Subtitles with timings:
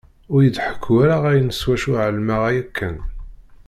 [0.33, 2.97] Ur yi-d-ḥekku ara ayen s wacu εelmeɣ yakan.